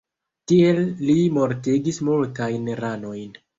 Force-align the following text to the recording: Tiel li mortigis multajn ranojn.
Tiel 0.51 0.79
li 1.09 1.17
mortigis 1.37 2.01
multajn 2.09 2.69
ranojn. 2.83 3.41